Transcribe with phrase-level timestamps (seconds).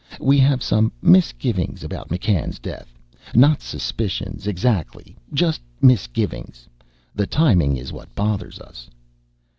[0.19, 2.91] "We have some misgivings about McCann's death.
[3.35, 6.67] Not suspicions, exactly, just misgivings.
[7.13, 8.89] The timing is what bothers us."